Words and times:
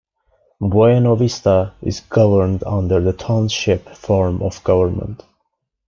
Buena 0.59 1.13
Vista 1.15 1.75
is 1.83 1.99
governed 1.99 2.63
under 2.63 2.99
the 2.99 3.13
Township 3.13 3.87
form 3.89 4.41
of 4.41 4.63
government. 4.63 5.21